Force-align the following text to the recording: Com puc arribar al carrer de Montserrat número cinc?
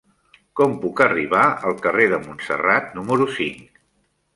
Com 0.59 0.73
puc 0.85 1.03
arribar 1.05 1.43
al 1.71 1.77
carrer 1.85 2.11
de 2.17 2.21
Montserrat 2.27 2.93
número 3.01 3.33
cinc? 3.41 3.83